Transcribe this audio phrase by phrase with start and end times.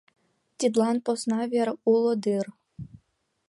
[0.57, 2.45] Тидлан посна вер уло дыр.